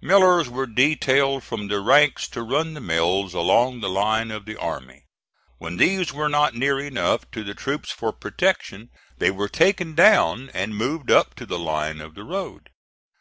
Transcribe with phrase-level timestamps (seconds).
[0.00, 4.56] Millers were detailed from the ranks to run the mills along the line of the
[4.56, 5.06] army.
[5.58, 10.50] When these were not near enough to the troops for protection they were taken down
[10.54, 12.70] and moved up to the line of the road.